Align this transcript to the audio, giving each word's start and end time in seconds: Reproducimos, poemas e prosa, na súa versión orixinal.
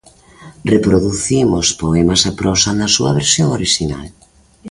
Reproducimos, 0.73 1.67
poemas 1.81 2.21
e 2.29 2.31
prosa, 2.39 2.69
na 2.79 2.87
súa 2.95 3.11
versión 3.19 3.47
orixinal. 3.57 4.07